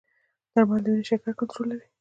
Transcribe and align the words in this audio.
درمل 0.53 0.79
د 0.83 0.87
وینې 0.91 1.05
شکر 1.09 1.31
کنټرولوي. 1.39 1.87